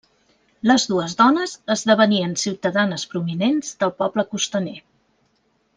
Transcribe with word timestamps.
Les 0.69 0.85
dues 0.93 1.13
dones 1.19 1.53
esdevenien 1.75 2.33
ciutadanes 2.45 3.05
prominents 3.13 3.73
del 3.85 3.95
poble 4.03 4.27
costaner. 4.35 4.79